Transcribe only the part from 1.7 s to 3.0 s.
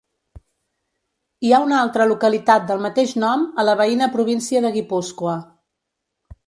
altra localitat del